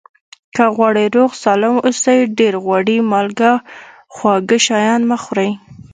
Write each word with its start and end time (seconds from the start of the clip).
که 0.55 0.63
غواړئ 0.75 1.05
روغ 1.15 1.31
سالم 1.43 1.75
اوسئ 1.85 2.17
ډېر 2.37 2.53
غوړي 2.63 2.97
مالګه 3.11 3.51
خواږه 4.15 4.57
شیان 4.65 5.01
مه 5.09 5.17
خوری 5.23 5.51